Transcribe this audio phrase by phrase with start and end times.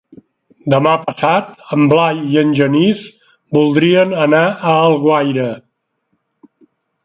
[0.73, 3.03] Demà passat en Blai i en Genís
[3.59, 5.49] voldrien anar a Alguaire.